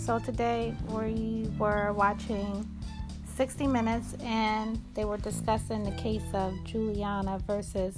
[0.00, 2.66] So today we were watching
[3.36, 7.94] 60 Minutes and they were discussing the case of Juliana versus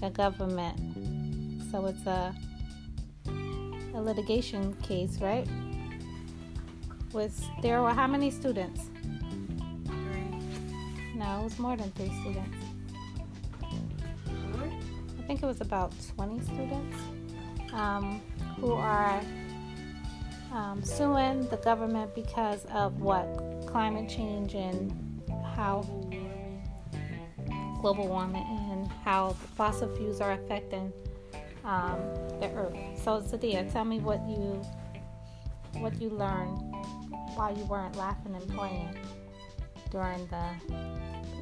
[0.00, 0.80] the government.
[1.70, 2.34] So it's a
[3.94, 5.46] a litigation case, right?
[7.12, 8.88] Was there were how many students?
[9.84, 11.14] Three.
[11.14, 12.56] No, it was more than three students.
[15.18, 16.96] I think it was about 20 students
[17.74, 18.22] um,
[18.58, 19.20] who are
[20.52, 23.26] um, suing the government because of what
[23.66, 24.92] climate change and
[25.54, 25.82] how
[27.80, 30.92] global warming and how fossil fuels are affecting
[31.64, 31.98] um,
[32.40, 32.76] the earth.
[33.02, 34.62] So, Sadia, tell me what you
[35.80, 36.58] what you learned
[37.36, 38.96] while you weren't laughing and playing
[39.90, 40.44] during the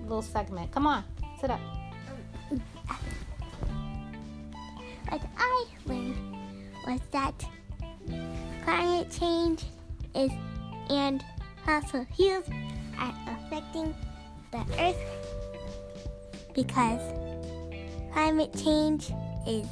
[0.02, 0.70] little segment.
[0.70, 1.04] Come on,
[1.40, 1.60] sit up.
[5.08, 6.16] What I learned
[6.86, 7.34] was that
[8.68, 9.64] climate change
[10.14, 10.30] is
[10.90, 11.24] and
[11.64, 12.44] fossil fuels
[13.00, 13.94] are affecting
[14.52, 15.02] the earth
[16.54, 17.00] because
[18.12, 19.10] climate change
[19.46, 19.66] is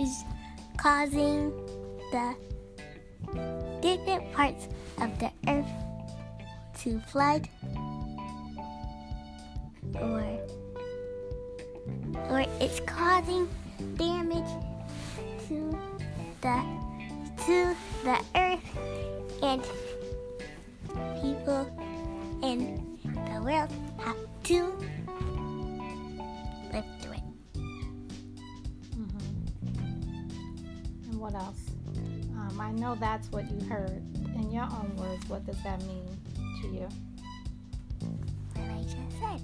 [0.00, 0.24] is
[0.78, 1.52] causing
[2.12, 2.34] the
[3.82, 4.68] different parts
[5.02, 5.68] of the earth
[6.80, 7.46] to flood
[10.00, 10.24] or
[12.30, 13.46] or it's causing
[13.98, 14.48] damage
[15.46, 15.91] to
[16.42, 16.62] the
[17.46, 18.60] to the earth
[19.42, 19.62] and
[21.22, 21.66] people
[22.42, 24.64] in the world have to
[26.72, 27.22] live through it.
[31.06, 31.60] And what else?
[32.36, 34.02] Um, I know that's what you heard.
[34.34, 36.08] In your own words, what does that mean
[36.60, 36.88] to you?
[38.54, 39.40] What I just said.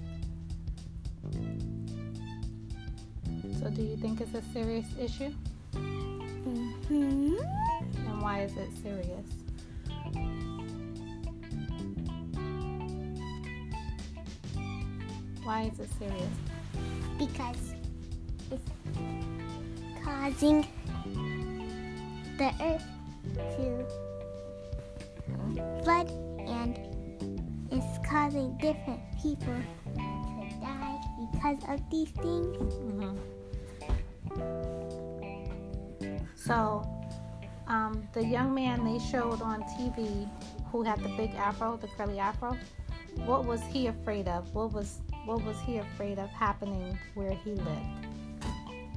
[3.57, 5.33] So, do you think it's a serious issue?
[6.49, 7.35] Mm-hmm.
[8.07, 9.25] And why is it serious?
[15.43, 16.35] Why is it serious?
[17.17, 17.73] Because
[18.51, 18.71] it's
[20.03, 20.65] causing
[22.37, 22.83] the earth
[23.35, 23.85] to
[25.83, 26.09] flood
[26.47, 26.79] and
[27.71, 29.61] it's causing different people
[29.95, 30.99] to die
[31.31, 32.73] because of these things.
[32.73, 33.38] hmm
[36.49, 36.83] So,
[37.67, 40.27] um, the young man they showed on TV
[40.71, 42.57] who had the big afro, the curly afro,
[43.25, 44.51] what was he afraid of?
[44.55, 47.69] What was what was he afraid of happening where he lived?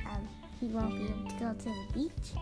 [0.08, 0.26] Um,
[0.60, 2.32] he won't be able to go to the beach.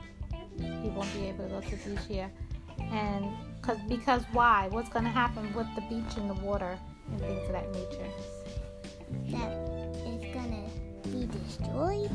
[0.57, 2.31] He won't be able to go to the beach here,
[2.79, 3.27] and
[3.63, 4.69] cause because why?
[4.71, 6.79] What's going to happen with the beach and the water
[7.11, 8.07] and things of that nature?
[9.31, 9.51] That
[10.07, 10.69] is gonna
[11.11, 12.11] be destroyed.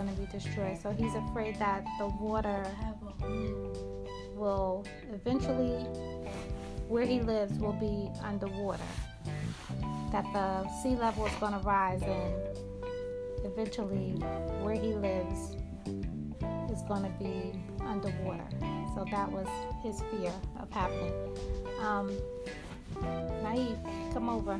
[0.00, 0.78] Going to be destroyed.
[0.82, 2.64] So he's afraid that the water
[4.34, 5.74] will eventually,
[6.88, 8.82] where he lives, will be underwater.
[10.10, 12.32] That the sea level is going to rise and
[13.44, 14.12] eventually
[14.62, 15.54] where he lives
[16.72, 17.52] is going to be
[17.84, 18.48] underwater.
[18.94, 19.48] So that was
[19.82, 21.12] his fear of happening.
[21.82, 22.10] Um,
[23.42, 23.76] Naive,
[24.14, 24.58] come over.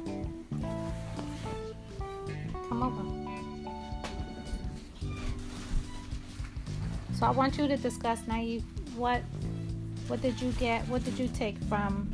[2.69, 3.29] Come over.
[7.20, 8.64] So I want you to discuss, Naive,
[8.97, 9.20] what
[10.08, 10.88] what did you get?
[10.88, 12.10] What did you take from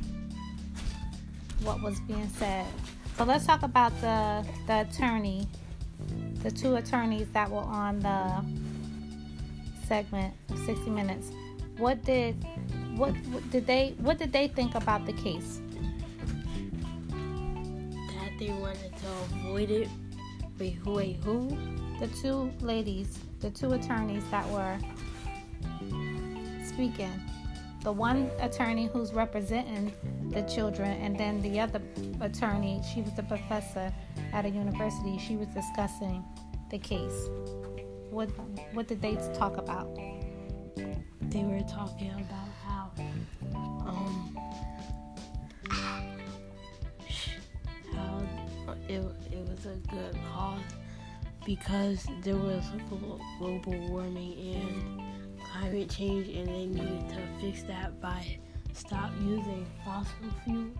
[1.62, 2.66] what was being said?
[3.16, 5.46] So let's talk about the the attorney,
[6.42, 8.44] the two attorneys that were on the
[9.86, 11.30] segment of 60 minutes.
[11.78, 12.34] What did
[12.96, 15.60] what, what did they what did they think about the case?
[17.08, 19.88] that they wanted to avoid it.
[20.58, 20.94] Wait, who?
[20.94, 21.56] Wait, who?
[22.00, 24.76] The two ladies, the two attorneys that were
[26.64, 27.12] speaking.
[27.84, 29.92] The one attorney who's representing
[30.30, 31.80] the children, and then the other
[32.20, 33.94] attorney, she was a professor
[34.32, 35.16] at a university.
[35.18, 36.24] She was discussing
[36.72, 37.28] the case.
[38.10, 38.30] What
[38.72, 39.94] what did they talk about?
[39.94, 42.90] They were talking about how
[43.86, 44.36] um
[47.94, 50.16] how it it was a good
[51.46, 52.64] because there was
[53.38, 55.00] global warming and
[55.52, 58.38] climate change, and they needed to fix that by
[58.72, 60.12] stop using fossil
[60.44, 60.76] fuels.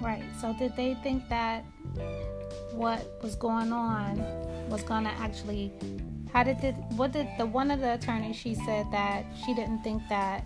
[0.00, 0.24] Right.
[0.40, 1.64] So did they think that
[2.72, 4.16] what was going on
[4.68, 5.72] was to actually
[6.32, 9.82] how did it what did the one of the attorneys she said that she didn't
[9.82, 10.44] think that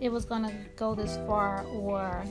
[0.00, 2.24] it was to go this far or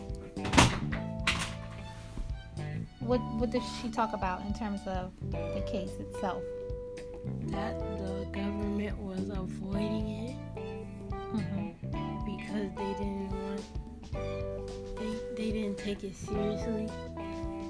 [3.06, 6.44] what what did she talk about in terms of the case itself?
[7.48, 10.36] that the government was avoiding it
[11.34, 11.70] Mm-hmm.
[12.26, 13.64] because they didn't want
[15.00, 16.88] they they didn't take it seriously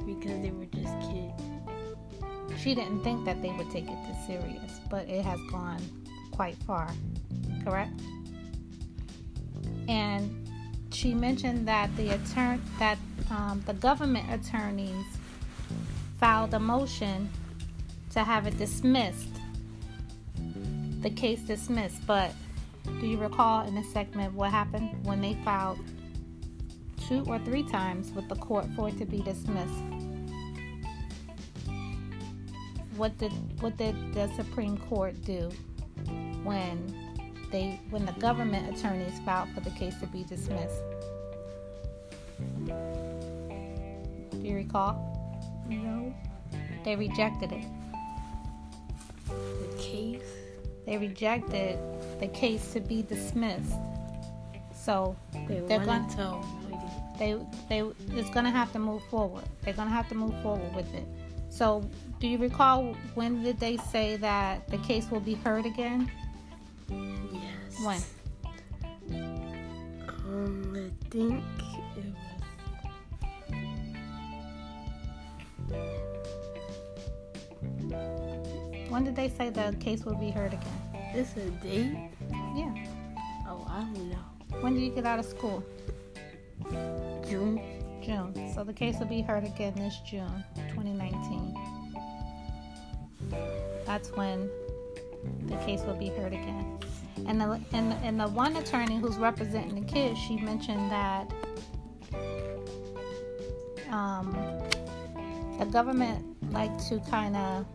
[0.05, 2.61] because they were just kids.
[2.61, 5.81] She didn't think that they would take it this serious, but it has gone
[6.31, 6.89] quite far.
[7.63, 8.01] Correct?
[9.87, 10.45] And
[10.91, 12.97] she mentioned that the attorney that
[13.31, 15.05] um, the government attorneys
[16.23, 17.29] filed a motion
[18.09, 19.27] to have it dismissed,
[21.01, 21.99] the case dismissed.
[22.07, 22.31] But
[23.01, 25.79] do you recall in the segment what happened when they filed
[27.09, 29.83] two or three times with the court for it to be dismissed?
[32.95, 35.49] What did what did the Supreme Court do
[36.45, 36.77] when
[37.51, 40.83] they when the government attorneys filed for the case to be dismissed?
[42.65, 45.12] Do you recall?
[45.69, 46.13] No.
[46.83, 47.65] They rejected it.
[49.27, 50.21] The case.
[50.85, 51.79] They rejected
[52.19, 53.73] the case to be dismissed.
[54.75, 55.15] So
[55.47, 56.39] They They're going- to
[57.19, 57.37] they
[57.69, 57.81] they
[58.17, 59.43] it's gonna have to move forward.
[59.61, 61.05] They're gonna have to move forward with it.
[61.49, 61.87] So
[62.19, 66.11] do you recall when did they say that the case will be heard again?
[66.89, 67.79] Yes.
[67.85, 68.01] When?
[70.27, 71.43] Um, I think
[71.97, 72.42] it was.
[78.93, 80.79] When did they say the case will be heard again?
[81.15, 81.97] It's a date.
[82.55, 82.75] Yeah.
[83.47, 84.59] Oh, I don't know.
[84.61, 85.63] When did you get out of school?
[87.27, 87.59] June.
[88.03, 88.51] June.
[88.53, 90.43] So the case will be heard again this June,
[90.75, 91.57] 2019.
[93.83, 94.47] That's when
[95.47, 96.77] the case will be heard again.
[97.25, 101.33] And the and, and the one attorney who's representing the kids, she mentioned that
[103.89, 104.37] um,
[105.57, 107.65] the government like to kind of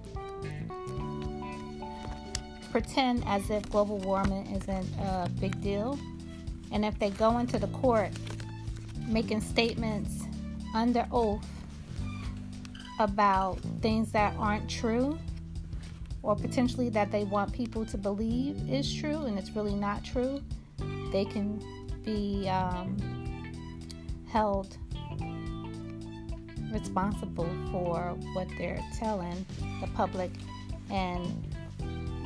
[2.70, 5.99] pretend as if global warming isn't a big deal.
[6.70, 8.11] And if they go into the court
[9.06, 10.25] making statements
[10.75, 11.47] under oath
[13.00, 15.19] about things that aren't true
[16.23, 20.43] or potentially that they want people to believe is true and it's really not true,
[21.12, 21.62] they can
[22.05, 22.97] be um,
[24.31, 24.76] held
[26.73, 29.47] responsible for what they're telling
[29.81, 30.31] the public
[30.91, 31.48] and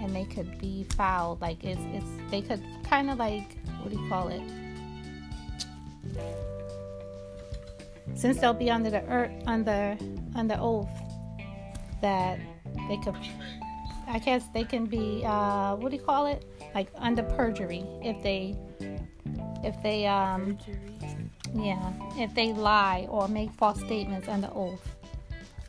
[0.02, 1.40] and they could be fouled.
[1.40, 4.42] like it's it's they could kind of like what do you call it
[8.14, 9.96] since they'll be under the earth under
[10.34, 10.88] under oath
[12.00, 12.38] that
[12.88, 13.14] they could
[14.08, 16.44] i guess they can be uh what do you call it
[16.74, 18.56] like under perjury if they
[19.64, 20.58] if they um
[21.54, 24.96] yeah if they lie or make false statements under oath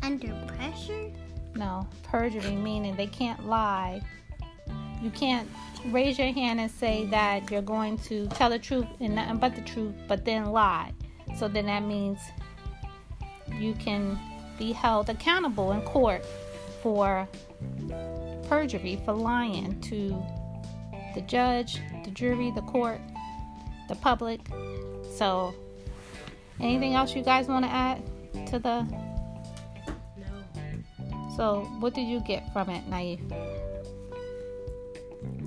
[0.01, 1.11] Under pressure?
[1.55, 4.01] no perjury meaning they can't lie
[5.03, 5.47] you can't
[5.87, 9.53] raise your hand and say that you're going to tell the truth and nothing but
[9.53, 10.93] the truth but then lie
[11.37, 12.19] so then that means
[13.59, 14.17] you can
[14.57, 16.25] be held accountable in court
[16.81, 17.27] for
[18.47, 20.09] perjury for lying to
[21.15, 23.01] the judge the jury the court
[23.89, 24.39] the public
[25.17, 25.53] so
[26.61, 28.01] anything else you guys want to add
[28.47, 28.81] to the
[30.17, 31.35] No.
[31.35, 33.19] so, what did you get from it, Naive?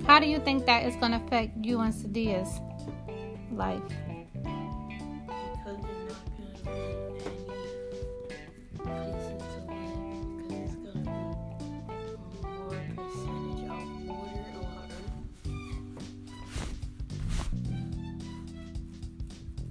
[0.05, 2.59] How do you think that is going to affect you and Sadia's
[3.51, 3.81] life?
[4.43, 7.09] Because they're not gonna be any
[8.87, 10.37] places to live.
[10.37, 11.09] Because it's gonna be
[12.41, 14.89] more percentage of water on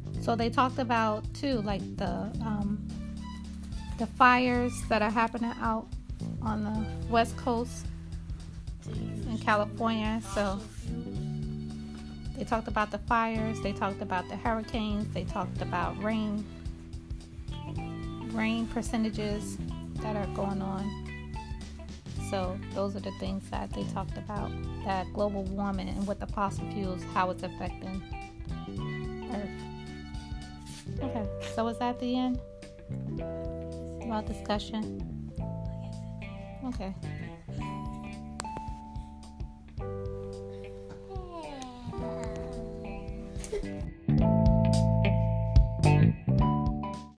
[0.05, 0.23] Earth.
[0.23, 2.11] So they talked about too, like the
[2.43, 2.87] um,
[3.99, 5.87] the fires that are happening out
[6.43, 7.91] on the west coast To use in
[9.47, 10.21] California.
[10.35, 10.59] So
[12.37, 13.61] they talked about the fires.
[13.63, 15.07] They talked about the hurricanes.
[15.15, 16.45] They talked about rain
[18.33, 19.57] rain percentages
[20.03, 20.85] that are going on.
[22.29, 24.51] So those are the things that they talked about.
[24.85, 28.03] That global warming and with the fossil fuels, how it's affecting
[29.33, 31.03] Earth.
[31.03, 31.25] Okay,
[31.55, 32.41] so is that the end?
[34.03, 35.01] About discussion?
[36.65, 36.93] Okay.